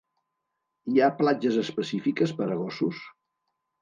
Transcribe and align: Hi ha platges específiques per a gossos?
Hi 0.93 1.03
ha 1.03 1.09
platges 1.21 1.59
específiques 1.65 2.33
per 2.41 2.49
a 2.55 2.59
gossos? 2.63 3.07